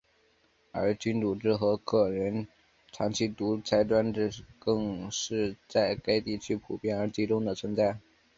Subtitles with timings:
[0.71, 2.47] 而君主制和个人
[2.91, 7.99] 长期独裁专制更是在该地区普遍而集中地存在。